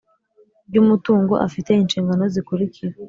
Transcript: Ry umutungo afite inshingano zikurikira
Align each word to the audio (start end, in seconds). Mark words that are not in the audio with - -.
Ry 0.67 0.75
umutungo 0.83 1.33
afite 1.47 1.69
inshingano 1.73 2.23
zikurikira 2.33 2.95